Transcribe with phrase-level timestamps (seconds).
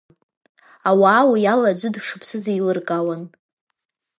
[0.89, 3.23] Ауаа уи ала аӡәы дшыԥсыз еилыркаауан.